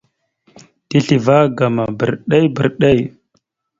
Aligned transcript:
Tisləváagam 0.89 1.75
bredey 1.99 2.51
bredey. 2.61 2.99